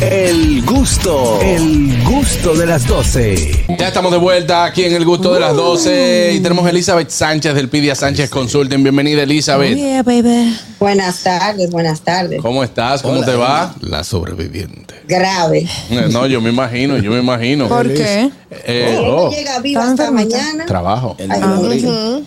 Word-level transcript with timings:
El 0.00 0.64
gusto, 0.64 1.40
el 1.40 2.02
gusto 2.04 2.54
de 2.54 2.66
las 2.66 2.86
12. 2.86 3.64
Ya 3.78 3.88
estamos 3.88 4.10
de 4.10 4.18
vuelta 4.18 4.64
aquí 4.64 4.84
en 4.84 4.92
el 4.92 5.04
gusto 5.04 5.32
de 5.32 5.38
las 5.40 5.54
12 5.54 6.32
y 6.34 6.40
tenemos 6.40 6.66
a 6.66 6.70
Elizabeth 6.70 7.10
Sánchez 7.10 7.54
del 7.54 7.68
Pidia 7.68 7.94
Sánchez 7.94 8.28
Consulting. 8.28 8.82
Bienvenida, 8.82 9.22
Elizabeth. 9.22 9.76
Yeah, 9.76 10.02
baby. 10.02 10.58
Buenas 10.80 11.22
tardes, 11.22 11.70
buenas 11.70 12.00
tardes. 12.00 12.42
¿Cómo 12.42 12.64
estás? 12.64 13.02
¿Cómo 13.02 13.24
te 13.24 13.36
va? 13.36 13.72
La 13.82 14.02
sobreviviente. 14.02 14.94
Grave. 15.06 15.68
Eh, 15.90 16.08
No, 16.10 16.26
yo 16.26 16.40
me 16.40 16.50
imagino, 16.50 16.98
yo 16.98 17.12
me 17.12 17.20
imagino. 17.20 17.68
¿Por 17.68 17.92
qué? 17.92 18.30
Eh, 18.66 18.98
oh, 19.00 19.30
llega 19.30 19.56
¿Estás 19.62 19.90
hasta 19.90 20.10
mañana. 20.10 20.66
trabajo, 20.66 21.16
ay, 21.20 22.24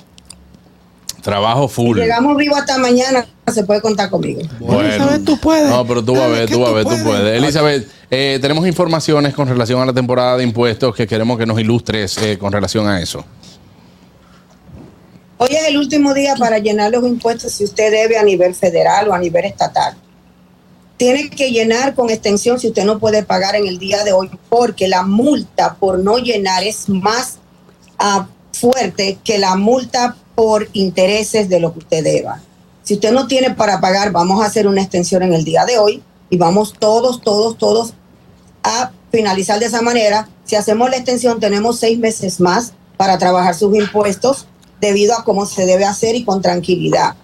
trabajo 1.22 1.68
full. 1.68 1.98
Llegamos 1.98 2.38
vivo 2.38 2.56
hasta 2.56 2.78
mañana, 2.78 3.26
se 3.54 3.64
puede 3.64 3.82
contar 3.82 4.10
conmigo. 4.10 4.42
Bueno. 4.60 4.82
Elizabeth, 4.82 5.24
tú 5.24 5.38
puedes. 5.40 5.70
No, 5.70 5.86
pero 5.86 6.04
tú 6.04 6.14
vas 6.14 6.24
a 6.24 6.28
ver, 6.28 6.50
tú 6.50 6.60
vas 6.60 6.70
a 6.70 6.74
ver, 6.74 6.84
tú 6.86 7.04
puedes. 7.04 7.38
Elizabeth, 7.38 7.88
eh, 8.10 8.40
tenemos 8.42 8.68
informaciones 8.68 9.34
con 9.34 9.48
relación 9.48 9.82
a 9.82 9.86
la 9.86 9.94
temporada 9.94 10.38
de 10.38 10.44
impuestos 10.44 10.96
que 10.96 11.08
queremos 11.08 11.38
que 11.38 11.46
nos 11.46 11.60
ilustres 11.60 12.18
eh, 12.20 12.38
con 12.38 12.52
relación 12.52 12.88
a 12.88 13.02
eso. 13.02 13.26
Hoy 15.40 15.50
es 15.52 15.68
el 15.68 15.78
último 15.78 16.14
día 16.14 16.36
para 16.36 16.58
llenar 16.58 16.92
los 16.92 17.06
impuestos 17.06 17.52
si 17.52 17.64
usted 17.64 17.92
debe 17.92 18.18
a 18.18 18.24
nivel 18.24 18.56
federal 18.56 19.08
o 19.10 19.14
a 19.14 19.20
nivel 19.20 19.46
estatal. 19.46 19.96
Tiene 20.98 21.30
que 21.30 21.52
llenar 21.52 21.94
con 21.94 22.10
extensión 22.10 22.60
si 22.60 22.70
usted 22.70 22.84
no 22.86 22.98
puede 22.98 23.22
pagar 23.22 23.56
en 23.56 23.68
el 23.68 23.78
día 23.78 24.04
de 24.04 24.14
hoy, 24.14 24.32
porque 24.50 24.88
la 24.88 25.04
multa 25.04 25.76
por 25.76 26.00
no 26.00 26.18
llenar 26.18 26.64
es 26.64 26.90
más 26.90 27.38
ah, 28.00 28.28
fuerte 28.52 29.20
que 29.24 29.38
la 29.38 29.56
multa 29.56 30.16
por 30.38 30.70
intereses 30.74 31.50
de 31.50 31.60
lo 31.60 31.74
que 31.74 31.80
usted 31.80 32.04
deba. 32.04 32.44
Si 32.84 32.94
usted 32.94 33.12
no 33.12 33.26
tiene 33.26 33.56
para 33.56 33.82
pagar, 33.82 34.12
vamos 34.12 34.40
a 34.40 34.46
hacer 34.46 34.68
una 34.68 34.84
extensión 34.84 35.24
en 35.24 35.34
el 35.34 35.44
día 35.44 35.66
de 35.66 35.80
hoy 35.80 36.04
y 36.30 36.38
vamos 36.38 36.76
todos, 36.78 37.22
todos, 37.22 37.58
todos 37.58 37.96
a 38.62 38.92
finalizar 39.12 39.60
de 39.60 39.66
esa 39.66 39.82
manera. 39.82 40.30
Si 40.46 40.56
hacemos 40.56 40.92
la 40.92 40.98
extensión, 40.98 41.40
tenemos 41.40 41.80
seis 41.80 41.98
meses 41.98 42.40
más 42.40 42.74
para 42.98 43.18
trabajar 43.18 43.56
sus 43.56 43.76
impuestos 43.76 44.46
debido 44.80 45.18
a 45.18 45.24
cómo 45.24 45.48
se 45.48 45.66
debe 45.66 45.86
hacer 45.86 46.16
y 46.16 46.24
con 46.24 46.44
tranquilidad. 46.44 47.16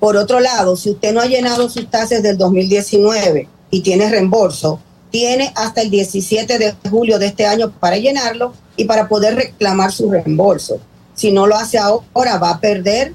Por 0.00 0.16
otro 0.16 0.40
lado, 0.40 0.74
si 0.74 0.92
usted 0.92 1.12
no 1.12 1.20
ha 1.20 1.26
llenado 1.26 1.68
sus 1.68 1.90
tasas 1.90 2.22
del 2.22 2.38
2019 2.38 3.50
y 3.70 3.82
tiene 3.82 4.08
reembolso, 4.08 4.80
tiene 5.10 5.52
hasta 5.56 5.82
el 5.82 5.90
17 5.90 6.58
de 6.58 6.74
julio 6.88 7.18
de 7.18 7.26
este 7.26 7.44
año 7.44 7.70
para 7.70 7.98
llenarlo 7.98 8.54
y 8.78 8.86
para 8.86 9.08
poder 9.08 9.34
reclamar 9.34 9.92
su 9.92 10.10
reembolso. 10.10 10.80
Si 11.14 11.32
no 11.32 11.46
lo 11.46 11.56
hace 11.56 11.78
ahora, 11.78 12.38
va 12.38 12.50
a 12.50 12.60
perder 12.60 13.14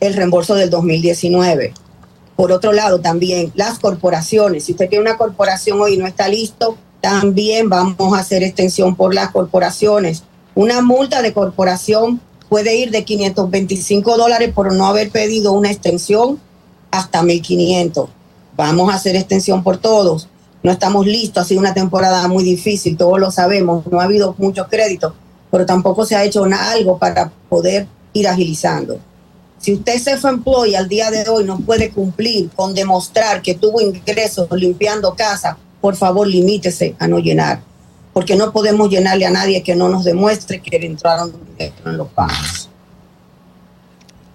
el 0.00 0.14
reembolso 0.14 0.54
del 0.54 0.70
2019. 0.70 1.74
Por 2.36 2.52
otro 2.52 2.72
lado, 2.72 3.00
también 3.00 3.52
las 3.54 3.78
corporaciones. 3.78 4.64
Si 4.64 4.72
usted 4.72 4.88
tiene 4.88 5.02
una 5.02 5.16
corporación 5.16 5.80
hoy 5.80 5.94
y 5.94 5.96
no 5.98 6.06
está 6.06 6.28
listo, 6.28 6.76
también 7.00 7.68
vamos 7.68 8.16
a 8.16 8.20
hacer 8.20 8.42
extensión 8.42 8.96
por 8.96 9.14
las 9.14 9.30
corporaciones. 9.30 10.24
Una 10.54 10.80
multa 10.80 11.22
de 11.22 11.32
corporación 11.32 12.20
puede 12.48 12.76
ir 12.76 12.90
de 12.90 13.04
525 13.04 14.16
dólares 14.16 14.52
por 14.54 14.72
no 14.72 14.86
haber 14.86 15.10
pedido 15.10 15.52
una 15.52 15.70
extensión 15.70 16.40
hasta 16.90 17.22
1500. 17.22 18.08
Vamos 18.56 18.92
a 18.92 18.96
hacer 18.96 19.16
extensión 19.16 19.62
por 19.62 19.78
todos. 19.78 20.28
No 20.62 20.70
estamos 20.70 21.06
listos, 21.06 21.42
ha 21.42 21.46
sido 21.46 21.60
una 21.60 21.74
temporada 21.74 22.26
muy 22.26 22.42
difícil, 22.42 22.96
todos 22.96 23.20
lo 23.20 23.30
sabemos, 23.30 23.86
no 23.86 24.00
ha 24.00 24.04
habido 24.04 24.34
muchos 24.38 24.68
créditos, 24.68 25.12
pero 25.50 25.64
tampoco 25.66 26.04
se 26.04 26.16
ha 26.16 26.24
hecho 26.24 26.46
na- 26.46 26.70
algo 26.72 26.98
para 26.98 27.30
poder 27.48 27.86
ir 28.12 28.26
agilizando. 28.28 28.98
Si 29.58 29.72
usted 29.72 29.98
se 29.98 30.16
fue 30.18 30.30
employee 30.30 30.76
al 30.76 30.88
día 30.88 31.10
de 31.10 31.28
hoy 31.28 31.44
no 31.44 31.58
puede 31.58 31.90
cumplir 31.90 32.50
con 32.54 32.74
demostrar 32.74 33.40
que 33.40 33.54
tuvo 33.54 33.80
ingresos 33.80 34.46
limpiando 34.52 35.14
casa, 35.14 35.56
por 35.80 35.96
favor 35.96 36.26
limítese 36.26 36.94
a 36.98 37.06
no 37.08 37.18
llenar, 37.18 37.60
porque 38.12 38.36
no 38.36 38.52
podemos 38.52 38.90
llenarle 38.90 39.26
a 39.26 39.30
nadie 39.30 39.62
que 39.62 39.74
no 39.74 39.88
nos 39.88 40.04
demuestre 40.04 40.60
que 40.60 40.76
entraron 40.84 41.32
en 41.58 41.96
los 41.96 42.08
pagos. 42.08 42.68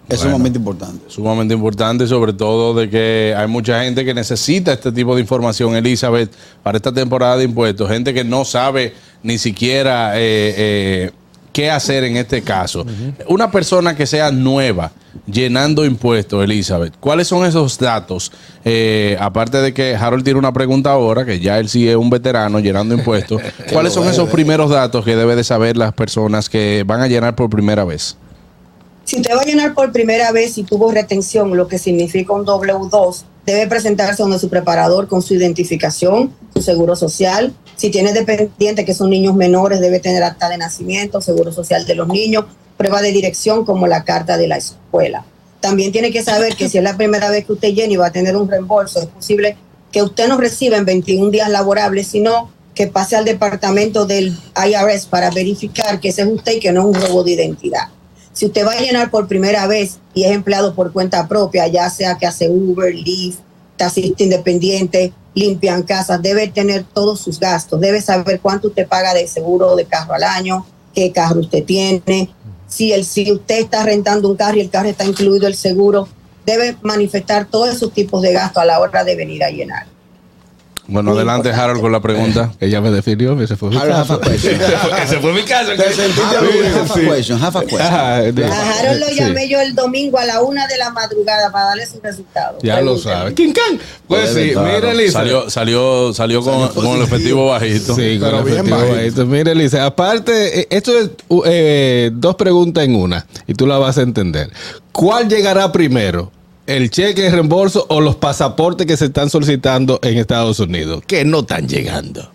Es 0.07 0.17
Bueno. 0.17 0.31
sumamente 0.31 0.57
importante. 0.57 1.06
Sumamente 1.07 1.53
importante, 1.53 2.07
sobre 2.07 2.33
todo 2.33 2.73
de 2.73 2.89
que 2.89 3.35
hay 3.38 3.47
mucha 3.47 3.83
gente 3.83 4.03
que 4.03 4.13
necesita 4.16 4.73
este 4.73 4.91
tipo 4.91 5.13
de 5.13 5.22
información, 5.22 5.75
Elizabeth, 5.75 6.31
para 6.63 6.78
esta 6.78 6.91
temporada 6.91 7.38
de 7.38 7.44
impuestos. 7.44 7.88
Gente 7.88 8.12
que 8.12 8.23
no 8.23 8.44
sabe 8.44 8.95
ni 9.24 9.38
siquiera 9.38 10.18
eh, 10.18 10.53
eh, 10.57 11.12
qué 11.52 11.69
hacer 11.69 12.03
en 12.03 12.18
este 12.18 12.41
caso. 12.41 12.85
Una 13.28 13.52
persona 13.52 13.96
que 13.96 14.06
sea 14.06 14.31
nueva 14.31 14.91
llenando 15.25 15.85
impuestos, 15.85 16.44
Elizabeth, 16.44 16.94
¿cuáles 17.00 17.28
son 17.28 17.46
esos 17.46 17.78
datos? 17.78 18.31
Eh, 18.63 19.18
aparte 19.19 19.57
de 19.57 19.74
que 19.74 19.96
Harold 19.96 20.24
tiene 20.24 20.40
una 20.40 20.53
pregunta 20.53 20.91
ahora, 20.91 21.25
que 21.25 21.40
ya 21.40 21.59
él 21.59 21.69
sí 21.69 21.88
es 21.88 21.96
un 21.96 22.09
veterano 22.09 22.59
llenando 22.59 22.96
impuestos, 22.96 23.41
¿cuáles 23.72 23.94
son 23.94 24.07
esos 24.07 24.30
primeros 24.30 24.69
datos 24.69 25.03
que 25.03 25.16
debe 25.16 25.36
de 25.36 25.44
saber 25.44 25.78
las 25.78 25.94
personas 25.94 26.50
que 26.50 26.84
van 26.86 27.01
a 27.01 27.07
llenar 27.07 27.36
por 27.36 27.50
primera 27.50 27.84
vez? 27.84 28.18
Si 29.03 29.16
usted 29.18 29.36
va 29.36 29.41
a 29.41 29.46
llenar 29.46 29.74
por 29.74 29.91
primera 29.91 30.31
vez 30.31 30.57
y 30.59 30.63
tuvo 30.63 30.91
retención, 30.91 31.57
lo 31.57 31.68
que 31.68 31.80
significa 31.80 32.34
un 32.34 32.46
W2, 32.46 33.24
debe 33.53 33.67
presentarse 33.67 34.23
donde 34.23 34.39
su 34.39 34.49
preparador 34.49 35.07
con 35.07 35.21
su 35.21 35.33
identificación, 35.33 36.33
su 36.53 36.61
seguro 36.61 36.95
social. 36.95 37.53
Si 37.75 37.89
tiene 37.89 38.13
dependientes 38.13 38.85
que 38.85 38.93
son 38.93 39.09
niños 39.09 39.35
menores, 39.35 39.79
debe 39.79 39.99
tener 39.99 40.23
acta 40.23 40.49
de 40.49 40.57
nacimiento, 40.57 41.21
seguro 41.21 41.51
social 41.51 41.85
de 41.85 41.95
los 41.95 42.07
niños, 42.07 42.45
prueba 42.77 43.01
de 43.01 43.11
dirección 43.11 43.65
como 43.65 43.88
la 43.88 44.03
carta 44.03 44.38
de 44.38 44.47
la 44.47 44.57
escuela. 44.57 45.25
También 45.59 45.91
tiene 45.91 46.11
que 46.11 46.23
saber 46.23 46.55
que 46.55 46.69
si 46.69 46.77
es 46.77 46.83
la 46.83 46.97
primera 46.97 47.29
vez 47.29 47.45
que 47.45 47.53
usted 47.53 47.73
llena 47.73 47.93
y 47.93 47.97
va 47.97 48.07
a 48.07 48.11
tener 48.11 48.35
un 48.38 48.49
reembolso, 48.49 48.99
es 48.99 49.07
posible 49.07 49.57
que 49.91 50.01
usted 50.01 50.27
no 50.27 50.38
reciba 50.38 50.77
en 50.77 50.85
21 50.85 51.31
días 51.31 51.49
laborables, 51.49 52.07
sino 52.07 52.51
que 52.73 52.88
pase 52.88 53.17
al 53.17 53.25
departamento 53.25 54.05
del 54.05 54.38
IRS 54.55 55.07
para 55.07 55.29
verificar 55.31 55.99
que 55.99 56.09
ese 56.09 56.21
es 56.21 56.27
usted 56.29 56.53
y 56.53 56.59
que 56.59 56.71
no 56.71 56.81
es 56.81 56.95
un 56.97 57.01
robo 57.01 57.23
de 57.23 57.31
identidad. 57.31 57.89
Si 58.39 58.45
usted 58.45 58.66
va 58.66 58.72
a 58.72 58.79
llenar 58.79 59.11
por 59.11 59.27
primera 59.27 59.67
vez 59.67 60.00
y 60.13 60.23
es 60.23 60.31
empleado 60.31 60.73
por 60.73 60.94
cuenta 60.94 61.27
propia, 61.27 61.67
ya 61.67 61.89
sea 61.89 62.17
que 62.17 62.25
hace 62.25 62.50
Uber, 62.50 62.95
Lyft, 62.95 63.39
taxista 63.75 64.23
independiente, 64.23 65.11
limpian 65.33 65.83
casas, 65.83 66.22
debe 66.22 66.47
tener 66.47 66.85
todos 66.85 67.19
sus 67.19 67.38
gastos, 67.38 67.81
debe 67.81 68.00
saber 68.00 68.39
cuánto 68.39 68.69
usted 68.69 68.88
paga 68.88 69.13
de 69.13 69.27
seguro 69.27 69.75
de 69.75 69.83
carro 69.83 70.13
al 70.13 70.23
año, 70.23 70.66
qué 70.95 71.11
carro 71.11 71.41
usted 71.41 71.66
tiene, 71.66 72.29
si, 72.66 72.94
el, 72.94 73.03
si 73.03 73.29
usted 73.29 73.59
está 73.59 73.83
rentando 73.83 74.29
un 74.29 74.38
carro 74.38 74.56
y 74.56 74.61
el 74.61 74.69
carro 74.69 74.88
está 74.88 75.03
incluido 75.03 75.45
el 75.45 75.56
seguro, 75.56 76.07
debe 76.45 76.77
manifestar 76.81 77.45
todos 77.45 77.67
esos 77.75 77.91
tipos 77.91 78.21
de 78.21 78.31
gastos 78.31 78.63
a 78.63 78.66
la 78.66 78.79
hora 78.79 79.03
de 79.03 79.17
venir 79.17 79.44
a 79.44 79.50
llenar. 79.50 79.85
Bueno, 80.89 81.11
adelante. 81.11 81.51
Harold 81.51 81.81
con 81.81 81.91
la 81.91 82.00
pregunta. 82.01 82.51
Ella 82.59 82.81
me 82.81 82.91
definió, 82.91 83.39
ese 83.41 83.55
fue 83.55 83.69
mi 83.69 83.77
Harold, 83.77 83.94
half 83.95 84.11
a 84.11 84.19
caso. 84.19 84.31
question. 84.31 84.59
Ese 85.03 85.19
fue 85.19 85.33
mi 85.33 85.44
caso. 85.44 85.72
Te 85.75 85.94
sentiste 85.94 86.35
aludido. 86.38 86.79
Half 86.81 86.91
a 86.91 87.00
question, 87.00 87.44
half 87.44 87.55
a 87.55 87.59
question. 87.61 87.81
Ajá, 87.81 88.22
de- 88.22 88.45
A 88.45 88.79
Harold 88.79 89.00
lo 89.00 89.07
sí. 89.07 89.16
llamé 89.16 89.47
yo 89.47 89.61
el 89.61 89.75
domingo 89.75 90.17
a 90.17 90.25
la 90.25 90.41
una 90.41 90.67
de 90.67 90.77
la 90.77 90.89
madrugada 90.91 91.51
para 91.51 91.66
darle 91.66 91.85
su 91.85 92.00
resultado. 92.01 92.57
Ya 92.63 92.81
lo 92.81 92.94
Pregúntele. 92.95 93.13
sabe. 93.16 93.33
¡King 93.35 93.53
Kang! 93.53 93.79
Pues 94.07 94.29
sí, 94.33 94.51
mira, 94.55 94.91
Elisa. 94.91 95.19
Salió, 95.19 95.50
salió, 95.50 96.13
salió 96.13 96.41
con, 96.44 96.67
con 96.69 96.88
el 96.97 97.03
efectivo 97.03 97.47
bajito. 97.47 97.95
Sí, 97.95 98.17
con 98.19 98.29
Pero 98.29 98.39
el 98.41 98.47
efectivo 98.47 98.77
bajito. 98.77 98.95
bajito. 98.95 99.25
Mira, 99.27 99.51
Elisa, 99.51 99.85
aparte, 99.85 100.61
eh, 100.61 100.67
esto 100.71 100.97
es 100.97 101.09
eh, 101.45 102.09
dos 102.13 102.35
preguntas 102.35 102.83
en 102.83 102.95
una 102.95 103.25
y 103.47 103.53
tú 103.53 103.67
la 103.67 103.77
vas 103.77 103.97
a 103.97 104.01
entender. 104.01 104.50
¿Cuál 104.91 105.29
llegará 105.29 105.71
primero? 105.71 106.31
¿El 106.69 106.91
cheque 106.91 107.24
de 107.24 107.31
reembolso 107.31 107.88
o 107.90 108.00
los 108.00 108.16
pasaportes 108.18 108.85
que 108.85 108.96
se 108.96 109.06
están 109.06 109.31
solicitando 109.31 110.00
en 110.03 110.19
Estados 110.19 110.59
Unidos? 110.59 111.02
Que 111.07 111.25
no 111.25 111.40
están 111.40 111.68
llegando. 111.68 112.30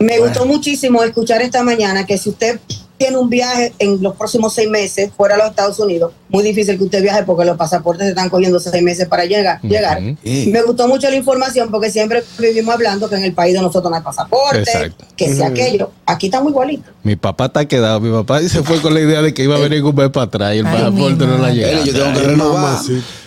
Me 0.00 0.18
gustó 0.18 0.44
muchísimo 0.44 1.04
escuchar 1.04 1.40
esta 1.40 1.62
mañana 1.62 2.04
que 2.04 2.18
si 2.18 2.30
usted 2.30 2.58
tiene 2.98 3.16
un 3.16 3.30
viaje 3.30 3.72
en 3.78 4.02
los 4.02 4.16
próximos 4.16 4.54
seis 4.54 4.68
meses 4.68 5.12
fuera 5.16 5.36
de 5.36 5.42
los 5.42 5.50
Estados 5.50 5.78
Unidos, 5.78 6.12
muy 6.30 6.42
difícil 6.42 6.78
que 6.78 6.84
usted 6.84 7.00
viaje 7.00 7.22
porque 7.22 7.44
los 7.44 7.56
pasaportes 7.56 8.06
se 8.06 8.08
están 8.10 8.28
cogiendo 8.28 8.58
seis 8.58 8.82
meses 8.82 9.06
para 9.06 9.24
llegar. 9.24 9.60
llegar. 9.62 10.00
Sí. 10.24 10.50
Me 10.52 10.62
gustó 10.62 10.88
mucho 10.88 11.08
la 11.08 11.14
información 11.14 11.70
porque 11.70 11.92
siempre 11.92 12.24
vivimos 12.40 12.74
hablando 12.74 13.08
que 13.08 13.14
en 13.14 13.24
el 13.24 13.34
país 13.34 13.54
de 13.54 13.62
nosotros 13.62 13.88
no 13.88 13.96
hay 13.96 14.02
pasaporte, 14.02 14.58
Exacto. 14.58 15.04
que 15.16 15.32
sea 15.32 15.46
aquello. 15.46 15.92
Aquí 16.06 16.26
estamos 16.26 16.50
igualitos. 16.50 16.92
Mi 17.04 17.14
papá 17.14 17.44
está 17.46 17.68
quedado. 17.68 18.00
Mi 18.00 18.10
papá 18.10 18.40
se 18.40 18.64
fue 18.64 18.80
con 18.80 18.94
la 18.94 19.00
idea 19.00 19.22
de 19.22 19.32
que 19.32 19.44
iba 19.44 19.54
a 19.54 19.60
venir 19.60 19.84
un 19.84 19.94
mes 19.94 20.10
para 20.10 20.26
atrás 20.26 20.56
y 20.56 20.58
el 20.58 20.66
Ay, 20.66 20.72
pasaporte 20.74 21.24
no 21.24 21.38
la 21.38 21.50
llegaba. 21.52 21.84
Yo 21.84 21.92
tengo 21.92 22.20
que 22.20 22.26
renovar. 22.26 22.78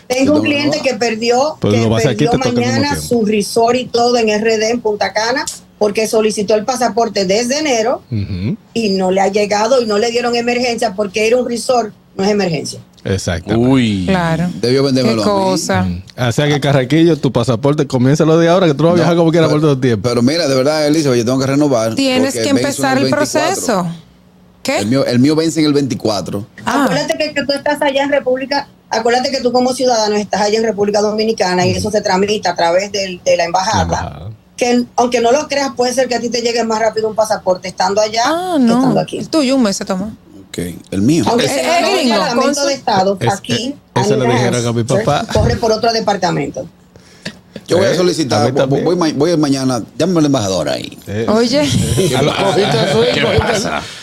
Tengo 0.08 0.36
un 0.36 0.42
cliente 0.44 0.82
que 0.84 0.96
perdió, 0.96 1.58
Pues 1.60 1.74
que 1.74 2.28
perdió 2.28 2.40
mañana 2.54 3.00
su 3.00 3.26
resort 3.26 3.76
y 3.76 3.86
todo 3.86 4.18
en 4.18 4.28
RD 4.42 4.72
en 4.72 4.82
Punta 4.82 5.14
Cana 5.14 5.46
porque 5.78 6.08
solicitó 6.08 6.56
el 6.56 6.64
pasaporte 6.64 7.26
desde 7.26 7.60
enero 7.60 8.02
y 8.74 8.90
no 8.90 9.12
le 9.12 9.22
ha 9.22 9.28
llegado 9.28 9.82
y 9.82 9.86
no 9.86 9.98
le 9.98 10.12
dieron 10.12 10.36
emergencia 10.36 10.94
porque 10.94 11.28
ir 11.28 11.34
a 11.34 11.38
un 11.38 11.50
resort 11.50 11.94
no 12.16 12.24
es 12.24 12.30
emergencia. 12.30 12.80
Exacto. 13.06 13.58
Uy. 13.58 14.06
Claro. 14.08 14.50
Debió 14.62 14.82
Qué 14.82 14.86
vendérmelo 14.86 15.24
mí. 15.24 15.24
cosa. 15.24 15.86
O 16.18 16.32
sea 16.32 16.48
que 16.48 16.60
Carraquillo, 16.60 17.18
tu 17.18 17.32
pasaporte 17.32 17.86
comienza 17.86 18.24
lo 18.24 18.38
de 18.38 18.48
ahora, 18.48 18.68
que 18.68 18.74
tú 18.74 18.84
vas 18.84 18.94
a 18.94 18.96
viajar 18.96 19.16
No, 19.16 19.20
como 19.22 19.32
quieras 19.32 19.50
por 19.50 19.60
todo 19.60 19.74
el 19.74 19.82
tiempo. 19.82 20.08
Pero 20.08 20.22
mira, 20.22 20.48
de 20.48 20.56
verdad, 20.56 20.88
Elizabeth, 20.88 21.20
yo 21.20 21.26
tengo 21.26 21.40
que 21.40 21.48
renovar. 21.48 21.96
Tienes 21.96 22.34
que 22.34 22.48
empezar 22.48 22.98
el 22.98 23.04
24. 23.12 23.18
proceso. 23.18 23.88
¿Qué? 24.62 24.78
El 24.80 24.88
mío, 24.88 25.06
el 25.06 25.20
mío 25.20 25.36
vence 25.36 25.60
en 25.60 25.66
el 25.66 25.74
24. 25.74 26.48
Ah. 26.66 26.86
Acuérdate 26.86 27.18
que, 27.18 27.34
que 27.34 27.46
tú 27.46 27.52
estás 27.52 27.82
allá 27.82 28.04
en 28.04 28.10
República, 28.10 28.70
acuérdate 28.94 29.32
que 29.32 29.42
tú 29.42 29.52
como 29.52 29.74
ciudadano 29.74 30.16
estás 30.16 30.42
allá 30.42 30.58
en 30.58 30.64
República 30.64 31.02
Dominicana 31.02 31.66
y 31.66 31.72
eso 31.72 31.92
se 31.92 32.02
tramita 32.02 32.52
a 32.52 32.56
través 32.56 32.92
de 32.92 33.20
la 33.38 33.44
embajada. 33.46 33.84
embajada. 33.84 34.30
que 34.56 34.86
aunque 34.96 35.20
no 35.20 35.32
lo 35.32 35.48
creas, 35.48 35.72
puede 35.76 35.94
ser 35.94 36.08
que 36.08 36.14
a 36.16 36.20
ti 36.20 36.30
te 36.30 36.42
llegue 36.42 36.64
más 36.64 36.80
rápido 36.80 37.10
un 37.10 37.16
pasaporte 37.16 37.68
estando 37.68 38.00
allá 38.00 38.22
Ah, 38.26 38.56
que 38.58 38.66
estando 38.72 39.00
aquí. 39.00 39.18
El 39.18 39.28
tuyo 39.30 39.56
un 39.56 39.64
mes 39.64 39.76
se 39.76 39.84
tomó. 39.84 40.16
Ok, 40.48 40.60
el 40.92 41.02
mío. 41.02 41.26
Aunque 41.28 41.46
Es- 41.46 41.52
se 41.52 41.62
es 41.62 41.68
va 41.68 41.76
a 41.76 41.90
un 41.90 41.96
gringo. 41.98 42.14
departamento 42.14 42.66
de 42.68 42.74
Estado, 42.76 43.18
Es- 43.20 43.34
aquí 43.34 43.54
eh, 43.96 44.00
eso 44.02 44.16
le 44.16 44.26
Annie 44.26 44.38
dijeron 44.38 44.68
a 44.68 44.72
mi 44.74 44.84
papá. 44.84 45.26
corre 45.34 45.56
por 45.56 45.72
otro 45.72 45.92
departamento. 45.92 46.68
Yo 47.68 47.78
voy 47.78 47.86
a 47.86 47.90
Eh, 47.90 47.94
a 47.94 47.98
solicitar, 47.98 48.52
voy, 48.52 49.38
mañana, 49.38 49.82
llámame 49.98 50.20
al 50.20 50.26
embajador 50.26 50.70
ahí. 50.70 50.98
Eh, 51.08 51.26
Oye, 51.30 51.62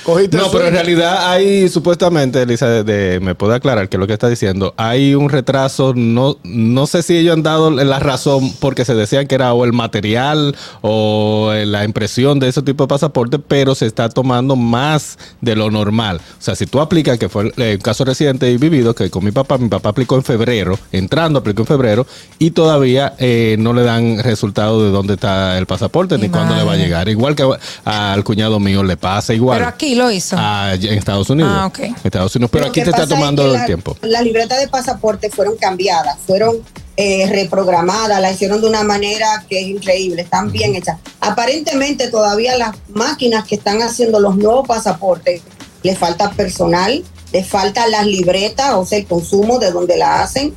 Cogiste 0.04 0.36
No, 0.36 0.50
pero 0.50 0.66
en 0.68 0.72
realidad 0.74 1.30
hay 1.30 1.68
supuestamente, 1.68 2.42
Elisa, 2.42 2.68
de, 2.68 2.84
de- 2.84 3.20
me 3.20 3.34
puede 3.34 3.54
aclarar 3.54 3.88
que 3.88 3.98
lo 3.98 4.06
que 4.06 4.12
está 4.14 4.28
diciendo, 4.28 4.72
hay 4.76 5.14
un 5.14 5.28
retraso, 5.28 5.92
no, 5.94 6.38
no 6.42 6.86
sé 6.86 7.02
si 7.02 7.16
ellos 7.16 7.34
han 7.34 7.42
dado 7.42 7.70
la 7.70 7.98
razón 7.98 8.52
porque 8.60 8.84
se 8.84 8.94
decían 8.94 9.26
que 9.26 9.34
era 9.34 9.52
o 9.52 9.64
el 9.64 9.72
material 9.72 10.56
o 10.80 11.52
la 11.64 11.84
impresión 11.84 12.38
de 12.40 12.48
ese 12.48 12.62
tipo 12.62 12.84
de 12.84 12.88
pasaporte, 12.88 13.38
pero 13.38 13.74
se 13.74 13.86
está 13.86 14.08
tomando 14.08 14.56
más 14.56 15.18
de 15.40 15.56
lo 15.56 15.70
normal. 15.70 16.16
O 16.38 16.42
sea, 16.42 16.54
si 16.54 16.66
tú 16.66 16.80
aplicas, 16.80 17.18
que 17.18 17.28
fue 17.28 17.52
el, 17.56 17.62
el 17.62 17.78
caso 17.78 18.04
reciente 18.04 18.50
y 18.50 18.56
vivido, 18.56 18.94
que 18.94 19.10
con 19.10 19.24
mi 19.24 19.32
papá, 19.32 19.58
mi 19.58 19.68
papá 19.68 19.90
aplicó 19.90 20.16
en 20.16 20.24
febrero, 20.24 20.78
entrando 20.92 21.38
aplicó 21.38 21.62
en 21.62 21.66
febrero, 21.66 22.06
y 22.38 22.52
todavía 22.52 23.14
eh, 23.18 23.39
no 23.58 23.72
le 23.72 23.82
dan 23.82 24.18
resultado 24.22 24.82
de 24.84 24.90
dónde 24.90 25.14
está 25.14 25.58
el 25.58 25.66
pasaporte 25.66 26.16
ni 26.18 26.28
cuándo 26.28 26.54
le 26.54 26.62
va 26.64 26.72
a 26.72 26.76
llegar. 26.76 27.08
Igual 27.08 27.34
que 27.36 27.48
al 27.84 28.24
cuñado 28.24 28.58
mío 28.60 28.82
le 28.82 28.96
pasa 28.96 29.34
igual. 29.34 29.58
pero 29.58 29.68
aquí 29.68 29.94
lo 29.94 30.10
hizo. 30.10 30.36
Ah, 30.38 30.72
en 30.74 30.94
Estados 30.98 31.28
Unidos. 31.30 31.50
Ah, 31.52 31.70
Estados 32.04 32.34
Unidos, 32.36 32.50
pero 32.52 32.66
aquí 32.66 32.82
te 32.82 32.90
está 32.90 33.02
es 33.04 33.08
tomando 33.08 33.42
que 33.42 33.48
el 33.48 33.54
la- 33.54 33.66
tiempo. 33.66 33.96
Las 34.02 34.22
libretas 34.22 34.58
de 34.60 34.68
pasaporte 34.68 35.30
fueron 35.30 35.56
cambiadas, 35.56 36.16
fueron 36.26 36.56
eh, 36.96 37.26
reprogramadas, 37.30 38.20
las 38.20 38.34
hicieron 38.34 38.60
de 38.60 38.68
una 38.68 38.82
manera 38.84 39.44
que 39.48 39.60
es 39.60 39.66
increíble, 39.68 40.22
están 40.22 40.52
bien 40.52 40.74
hechas. 40.74 40.98
Aparentemente 41.20 42.08
todavía 42.08 42.58
las 42.58 42.76
máquinas 42.88 43.46
que 43.46 43.54
están 43.54 43.80
haciendo 43.80 44.20
los 44.20 44.36
nuevos 44.36 44.66
pasaportes, 44.68 45.40
les 45.82 45.96
falta 45.96 46.30
personal, 46.32 47.02
les 47.32 47.46
falta 47.46 47.86
las 47.86 48.04
libretas, 48.06 48.72
o 48.74 48.84
sea, 48.84 48.98
el 48.98 49.06
consumo 49.06 49.58
de 49.58 49.70
donde 49.70 49.96
la 49.96 50.22
hacen, 50.22 50.54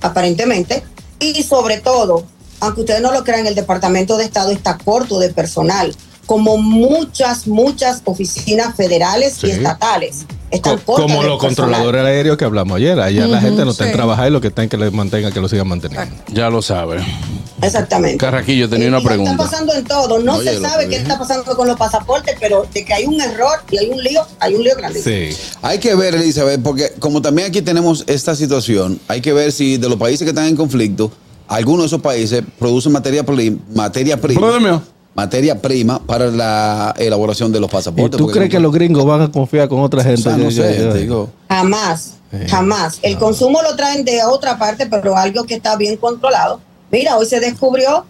aparentemente. 0.00 0.82
Y 1.20 1.42
sobre 1.42 1.78
todo, 1.78 2.24
aunque 2.60 2.80
ustedes 2.80 3.00
no 3.02 3.12
lo 3.12 3.24
crean, 3.24 3.46
el 3.46 3.54
Departamento 3.54 4.16
de 4.16 4.24
Estado 4.24 4.50
está 4.50 4.78
corto 4.78 5.18
de 5.18 5.30
personal, 5.30 5.94
como 6.26 6.58
muchas, 6.58 7.46
muchas 7.46 8.02
oficinas 8.04 8.76
federales 8.76 9.34
Sí. 9.34 9.46
y 9.48 9.50
estatales. 9.50 10.26
Están 10.50 10.78
Co- 10.78 10.84
cortas 10.94 11.06
como 11.06 11.22
de 11.22 11.28
los 11.28 11.40
personal. 11.40 11.70
controladores 11.72 12.04
aéreos 12.06 12.36
que 12.36 12.44
hablamos 12.44 12.76
ayer. 12.76 12.98
Allá 13.00 13.26
la 13.26 13.40
gente 13.40 13.64
no 13.64 13.70
está 13.72 13.84
en 13.84 13.90
sí. 13.90 13.96
trabajar 13.96 14.28
y 14.28 14.30
lo 14.30 14.40
que 14.40 14.48
está 14.48 14.62
en 14.62 14.68
que 14.68 14.76
les 14.78 14.92
mantengan, 14.92 15.32
que 15.32 15.40
lo 15.40 15.48
sigan 15.48 15.68
manteniendo. 15.68 16.14
Ya 16.28 16.48
lo 16.50 16.62
sabe. 16.62 17.04
Exactamente. 17.62 18.18
Carraquillo, 18.18 18.68
tenía 18.68 18.86
Y 18.86 18.88
una 18.88 19.00
pregunta. 19.00 19.32
Está 19.32 19.44
pasando 19.44 19.74
en 19.74 19.84
todo. 19.84 20.18
No 20.20 20.36
Oye, 20.36 20.54
se 20.54 20.60
sabe 20.60 20.84
que 20.84 20.90
qué 20.90 20.96
está 20.96 21.18
pasando 21.18 21.56
con 21.56 21.66
los 21.66 21.76
pasaportes, 21.76 22.36
pero 22.40 22.66
de 22.72 22.84
que 22.84 22.92
hay 22.94 23.04
un 23.06 23.20
error 23.20 23.58
y 23.70 23.78
hay 23.78 23.90
un 23.90 24.02
lío, 24.02 24.22
hay 24.40 24.54
un 24.54 24.62
lío 24.62 24.74
grande. 24.76 25.02
Sí. 25.02 25.36
Hay 25.62 25.78
que 25.78 25.94
ver, 25.94 26.14
Elizabeth, 26.14 26.62
porque 26.62 26.92
como 26.98 27.20
también 27.22 27.48
aquí 27.48 27.62
tenemos 27.62 28.04
esta 28.06 28.34
situación, 28.36 29.00
hay 29.08 29.20
que 29.20 29.32
ver 29.32 29.52
si 29.52 29.76
de 29.76 29.88
los 29.88 29.98
países 29.98 30.24
que 30.24 30.30
están 30.30 30.46
en 30.46 30.56
conflicto, 30.56 31.10
algunos 31.48 31.82
de 31.84 31.86
esos 31.88 32.00
países 32.02 32.42
producen 32.58 32.92
materia, 32.92 33.24
prim- 33.24 33.58
materia 33.74 34.20
prima. 34.20 34.82
Materia 35.14 35.60
prima 35.60 35.98
para 36.06 36.26
la 36.28 36.94
elaboración 36.96 37.50
de 37.50 37.58
los 37.58 37.68
¿Y 37.70 37.72
pasaportes. 37.72 38.16
tú 38.18 38.24
porque- 38.26 38.38
crees 38.38 38.52
que 38.52 38.60
los 38.60 38.72
gringos 38.72 39.04
van 39.04 39.22
a 39.22 39.32
confiar 39.32 39.68
con 39.68 39.80
otra 39.80 40.00
O 40.00 40.04
gente? 40.04 40.22
sea, 40.22 40.36
no 40.36 40.44
que- 40.48 40.54
sé, 40.54 40.92
digo. 40.94 41.28
Jamás, 41.48 42.12
Eh, 42.30 42.46
jamás. 42.48 42.98
El 43.02 43.18
consumo 43.18 43.60
lo 43.62 43.74
traen 43.74 44.04
de 44.04 44.22
otra 44.22 44.58
parte, 44.58 44.86
pero 44.86 45.16
algo 45.16 45.42
que 45.44 45.54
está 45.54 45.74
bien 45.76 45.96
controlado. 45.96 46.60
Mira, 46.90 47.16
hoy 47.16 47.26
se 47.26 47.40
descubrió 47.40 48.06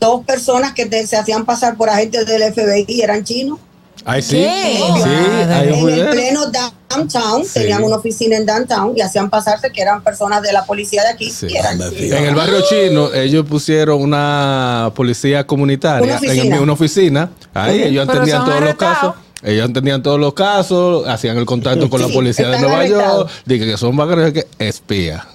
dos 0.00 0.24
personas 0.24 0.72
que 0.72 0.86
te- 0.86 1.06
se 1.06 1.16
hacían 1.16 1.44
pasar 1.44 1.76
por 1.76 1.88
agentes 1.90 2.26
del 2.26 2.42
FBI 2.42 2.84
y 2.88 3.00
eran 3.02 3.24
chinos. 3.24 3.58
Ay, 4.04 4.22
sí. 4.22 4.36
¿Qué? 4.36 4.78
Sí, 5.02 5.10
hay 5.52 5.68
un 5.72 5.90
en 5.90 5.98
el 5.98 6.08
pleno 6.10 6.42
downtown, 6.46 7.44
Sí. 7.44 7.50
tenían 7.54 7.82
una 7.82 7.96
oficina 7.96 8.36
en 8.36 8.46
downtown 8.46 8.92
y 8.96 9.00
hacían 9.00 9.30
pasarse 9.30 9.72
que 9.72 9.80
eran 9.82 10.02
personas 10.04 10.42
de 10.42 10.52
la 10.52 10.64
policía 10.64 11.02
de 11.02 11.08
aquí 11.08 11.30
Sí. 11.30 11.46
y 11.50 11.56
eran 11.56 11.80
Ah, 11.80 11.86
me 11.90 11.96
chinos. 11.96 12.18
En 12.18 12.24
el 12.26 12.34
barrio 12.34 12.60
chino, 12.68 13.12
ellos 13.14 13.46
pusieron 13.48 14.00
una 14.02 14.92
policía 14.94 15.44
comunitaria 15.46 16.18
Una 16.22 16.32
en 16.32 16.52
el- 16.52 16.60
una 16.60 16.72
oficina. 16.74 17.30
Ahí 17.54 17.82
ellos 17.82 18.06
entendían 18.06 18.44
todos 18.44 18.60
los 18.60 18.74
casos. 18.76 19.14
Ellos 19.42 19.66
entendían 19.66 20.02
todos 20.02 20.20
los 20.20 20.34
casos, 20.34 21.06
hacían 21.08 21.36
el 21.38 21.46
contacto 21.46 21.88
con 21.90 22.00
la 22.00 22.08
policía 22.08 22.48
de 22.48 22.58
Nueva. 22.60 22.86
York. 22.86 23.30
Dije 23.44 23.64
que 23.66 23.76
son 23.76 23.96
vagos 23.96 24.32
que 24.32 24.46
espía 24.58 25.26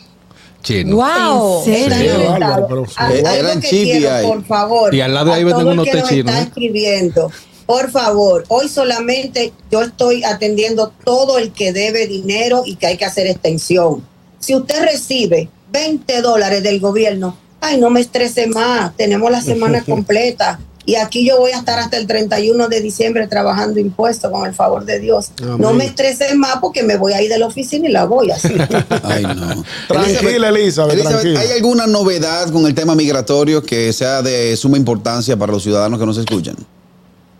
chino. 0.62 0.96
wow. 0.96 1.64
Están 1.68 2.00
Sí. 2.00 2.08
arrestados. 2.08 2.40
Bárbaro, 2.40 2.68
pero- 2.68 2.86
A- 2.98 3.08
Algo 3.08 3.28
eran 3.30 3.62
que 3.62 3.68
chibi 3.70 3.92
quiero, 3.92 4.16
ahí. 4.16 4.26
por 4.28 4.46
favor. 4.46 4.94
Y 4.96 5.02
al 5.02 5.14
lado 5.14 5.28
de 5.32 5.34
ahí 5.38 5.44
venden 5.44 5.68
unos 5.68 5.86
té 5.90 5.98
nos 6.00 6.10
chinos, 6.10 6.34
está 6.34 6.42
¿eh? 6.42 6.48
escribiendo. 6.48 7.32
Por 7.66 7.90
favor, 7.92 8.44
hoy 8.50 8.68
solamente 8.68 9.54
yo 9.72 9.82
estoy 9.82 10.24
atendiendo 10.24 10.92
todo 11.06 11.38
el 11.38 11.52
que 11.52 11.72
debe 11.72 12.06
dinero 12.08 12.64
y 12.66 12.76
que 12.76 12.88
hay 12.88 12.98
que 12.98 13.06
hacer 13.06 13.28
extensión. 13.28 14.06
Si 14.40 14.56
usted 14.56 14.84
recibe 14.84 15.50
20 15.72 16.22
dólares 16.22 16.64
del 16.64 16.80
gobierno, 16.80 17.38
ay, 17.62 17.80
no 17.80 17.90
me 17.90 18.02
estrese 18.02 18.48
más, 18.48 18.96
tenemos 18.98 19.32
la 19.32 19.42
semana 19.42 19.84
completa. 19.86 20.60
Y 20.86 20.96
aquí 20.96 21.28
yo 21.28 21.38
voy 21.38 21.52
a 21.52 21.58
estar 21.58 21.80
hasta 21.80 21.98
el 21.98 22.08
31 22.08 22.68
de 22.68 22.82
diciembre 22.82 23.28
trabajando 23.28 23.80
impuestos 23.80 24.32
con 24.32 24.46
el 24.48 24.54
favor 24.54 24.86
de 24.86 25.00
Dios. 25.00 25.32
No 25.58 25.74
me 25.74 25.86
estrese 25.86 26.36
más 26.36 26.58
porque 26.60 26.84
me 26.84 26.98
voy 26.98 27.14
a 27.14 27.22
ir 27.22 27.30
de 27.30 27.38
la 27.38 27.48
oficina 27.48 27.88
y 27.88 27.92
la 27.92 28.06
voy 28.06 28.32
así. 28.32 28.54
Ay, 29.04 29.24
no. 29.24 29.64
Tranquila, 29.88 30.50
Elizabeth, 30.50 31.02
tranquila. 31.02 31.40
¿hay 31.40 31.52
alguna 31.52 31.88
novedad 31.88 32.50
con 32.52 32.66
el 32.66 32.74
tema 32.74 32.96
migratorio 32.96 33.62
que 33.64 33.94
sea 33.94 34.22
de 34.22 34.56
suma 34.58 34.78
importancia 34.78 35.38
para 35.38 35.52
los 35.52 35.64
ciudadanos 35.64 36.00
que 36.00 36.06
nos 36.06 36.18
escuchan? 36.18 36.56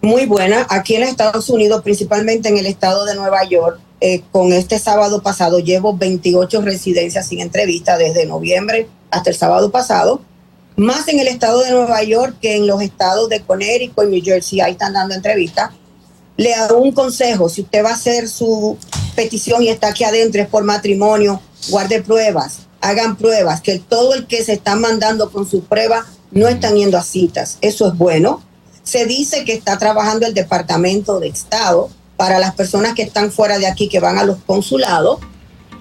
muy 0.02 0.26
buena. 0.26 0.66
Aquí 0.70 0.96
en 0.96 1.04
Estados 1.04 1.50
Unidos, 1.50 1.84
principalmente 1.84 2.50
en 2.50 2.58
el 2.58 2.66
estado 2.66 3.06
de 3.06 3.16
Nueva 3.16 3.44
York, 3.46 3.80
eh, 4.02 4.24
con 4.32 4.52
este 4.52 4.80
sábado 4.80 5.22
pasado 5.22 5.60
llevo 5.60 5.96
28 5.96 6.62
residencias 6.62 7.28
sin 7.28 7.40
entrevista 7.40 7.98
desde 7.98 8.26
noviembre 8.26 8.88
hasta 9.12 9.30
el 9.30 9.36
sábado 9.36 9.72
pasado. 9.72 10.22
Más 10.76 11.08
en 11.10 11.20
el 11.20 11.28
estado 11.28 11.62
de 11.62 11.72
Nueva 11.72 12.02
York 12.04 12.38
que 12.42 12.56
en 12.56 12.66
los 12.66 12.82
estados 12.82 13.30
de 13.30 13.42
Connecticut 13.42 14.06
y 14.06 14.08
New 14.08 14.24
Jersey, 14.24 14.62
ahí 14.62 14.72
están 14.72 14.94
dando 14.94 15.14
entrevistas. 15.14 15.72
Le 16.38 16.54
hago 16.54 16.78
un 16.78 16.92
consejo, 16.92 17.50
si 17.50 17.62
usted 17.62 17.84
va 17.84 17.90
a 17.90 17.94
hacer 17.94 18.28
su 18.28 18.78
petición 19.16 19.62
y 19.62 19.68
está 19.68 19.90
aquí 19.90 20.04
adentro 20.04 20.42
es 20.42 20.48
por 20.48 20.64
matrimonio, 20.64 21.42
guarde 21.70 22.02
pruebas, 22.02 22.60
hagan 22.80 23.18
pruebas, 23.18 23.62
que 23.62 23.80
todo 23.80 24.14
el 24.14 24.26
que 24.26 24.44
se 24.44 24.54
está 24.54 24.76
mandando 24.76 25.32
con 25.32 25.48
su 25.48 25.64
prueba 25.64 26.06
no 26.32 26.48
están 26.48 26.76
yendo 26.76 26.98
a 26.98 27.04
citas. 27.04 27.58
Eso 27.62 27.88
es 27.88 27.98
bueno. 27.98 28.42
Se 28.84 29.06
dice 29.06 29.46
que 29.46 29.54
está 29.54 29.78
trabajando 29.78 30.26
el 30.26 30.34
Departamento 30.34 31.20
de 31.20 31.28
Estado 31.28 31.90
para 32.18 32.40
las 32.40 32.56
personas 32.56 32.94
que 32.94 33.04
están 33.04 33.32
fuera 33.32 33.60
de 33.60 33.68
aquí, 33.68 33.90
que 33.90 34.00
van 34.00 34.18
a 34.18 34.24
los 34.24 34.38
consulados, 34.46 35.20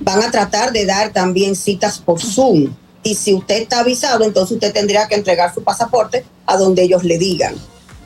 van 0.00 0.22
a 0.22 0.30
tratar 0.30 0.72
de 0.72 0.84
dar 0.84 1.12
también 1.12 1.54
citas 1.54 1.98
por 1.98 2.20
Zoom. 2.20 2.74
Y 3.02 3.14
si 3.14 3.34
usted 3.34 3.62
está 3.62 3.80
avisado, 3.80 4.24
entonces 4.24 4.56
usted 4.56 4.72
tendría 4.72 5.08
que 5.08 5.14
entregar 5.14 5.54
su 5.54 5.62
pasaporte 5.62 6.24
a 6.46 6.56
donde 6.56 6.82
ellos 6.82 7.04
le 7.04 7.18
digan. 7.18 7.54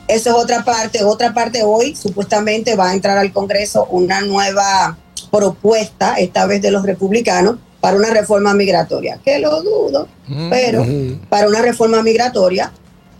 Esa 0.07 0.29
es 0.29 0.35
otra 0.35 0.63
parte. 0.63 1.03
Otra 1.03 1.33
parte 1.33 1.63
hoy, 1.63 1.95
supuestamente 1.95 2.75
va 2.75 2.89
a 2.89 2.93
entrar 2.93 3.17
al 3.17 3.33
Congreso 3.33 3.87
una 3.89 4.21
nueva 4.21 4.97
propuesta, 5.31 6.15
esta 6.15 6.45
vez 6.45 6.61
de 6.61 6.71
los 6.71 6.83
republicanos, 6.83 7.57
para 7.81 7.97
una 7.97 8.09
reforma 8.09 8.53
migratoria. 8.53 9.19
Que 9.23 9.39
lo 9.39 9.61
dudo, 9.61 10.07
pero 10.49 10.85
para 11.29 11.47
una 11.47 11.61
reforma 11.61 12.01
migratoria. 12.01 12.71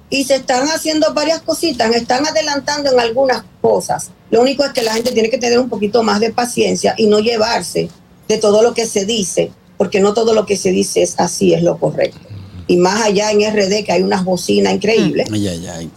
Y 0.10 0.24
se 0.24 0.36
están 0.36 0.68
haciendo 0.70 1.14
varias 1.14 1.42
cositas, 1.42 1.94
están 1.94 2.26
adelantando 2.26 2.92
en 2.92 3.00
algunas 3.00 3.44
cosas. 3.60 4.12
Lo 4.30 4.42
único 4.42 4.64
es 4.64 4.72
que 4.72 4.84
la 4.84 4.94
gente 4.94 5.12
tiene 5.12 5.30
que 5.30 5.40
tener 5.40 5.60
un 5.60 5.70
poquito 5.70 6.04
más 6.04 6.20
de 6.20 6.32
paciencia 6.32 6.94
y 6.98 7.08
no 7.08 7.20
llevarse 7.20 7.90
de 8.28 8.38
todo 8.38 8.62
lo 8.62 8.74
que 8.74 8.86
se 8.86 9.06
dice, 9.06 9.52
porque 9.78 10.00
no 10.00 10.14
todo 10.14 10.34
lo 10.34 10.46
que 10.46 10.58
se 10.58 10.72
dice 10.72 11.02
es 11.02 11.16
así, 11.20 11.54
es 11.54 11.64
lo 11.64 11.78
correcto. 11.78 12.20
Y 12.68 12.78
más 12.78 13.02
allá 13.04 13.32
en 13.32 13.42
RD, 13.42 13.84
que 13.86 13.92
hay 13.92 14.02
unas 14.02 14.24
bocinas 14.24 14.74
increíbles 14.74 15.28
Ay, 15.32 15.48
ay, 15.48 15.68
ay. 15.68 15.90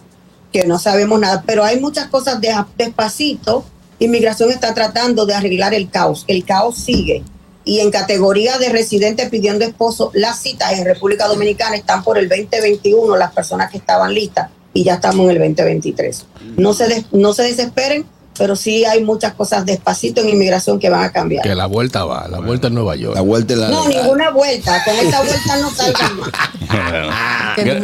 que 0.53 0.65
no 0.65 0.77
sabemos 0.79 1.19
nada, 1.19 1.43
pero 1.47 1.63
hay 1.63 1.79
muchas 1.79 2.07
cosas 2.07 2.39
de, 2.41 2.53
despacito. 2.77 3.63
Inmigración 3.99 4.49
está 4.51 4.73
tratando 4.73 5.25
de 5.25 5.33
arreglar 5.33 5.73
el 5.73 5.89
caos. 5.89 6.23
El 6.27 6.45
caos 6.45 6.77
sigue. 6.77 7.23
Y 7.65 7.79
en 7.79 7.91
categoría 7.91 8.57
de 8.57 8.69
residentes 8.69 9.29
pidiendo 9.29 9.65
esposo, 9.65 10.11
las 10.13 10.39
citas 10.41 10.71
en 10.73 10.85
República 10.85 11.27
Dominicana 11.27 11.75
están 11.75 12.03
por 12.03 12.17
el 12.17 12.29
2021, 12.29 13.15
las 13.17 13.31
personas 13.33 13.69
que 13.69 13.77
estaban 13.77 14.13
listas, 14.13 14.49
y 14.73 14.83
ya 14.83 14.95
estamos 14.95 15.25
en 15.25 15.31
el 15.31 15.53
2023. 15.55 16.25
No 16.57 16.73
se, 16.73 16.87
des- 16.87 17.05
no 17.11 17.33
se 17.33 17.43
desesperen, 17.43 18.05
pero 18.39 18.55
sí 18.55 18.85
hay 18.85 19.03
muchas 19.03 19.33
cosas 19.33 19.65
despacito 19.65 20.21
en 20.21 20.29
inmigración 20.29 20.79
que 20.79 20.89
van 20.89 21.03
a 21.03 21.11
cambiar. 21.11 21.43
Que 21.43 21.53
la 21.53 21.65
vuelta 21.65 22.05
va, 22.05 22.27
la 22.29 22.39
vuelta 22.39 22.67
en 22.67 22.75
Nueva 22.75 22.95
York. 22.95 23.13
La 23.15 23.21
vuelta 23.21 23.53
en 23.53 23.59
la 23.59 23.67
No, 23.67 23.85
legal. 23.87 24.03
ninguna 24.03 24.29
vuelta. 24.31 24.81
Con 24.83 24.95
esta 24.95 25.21
vuelta 25.29 25.57
no 25.57 25.69
salgan 25.69 26.17
más. 26.19 26.29